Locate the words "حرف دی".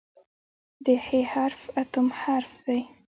2.21-2.81